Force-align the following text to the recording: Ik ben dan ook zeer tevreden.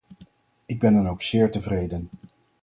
Ik 0.65 0.79
ben 0.79 0.93
dan 0.93 1.09
ook 1.09 1.21
zeer 1.21 1.51
tevreden. 1.51 2.09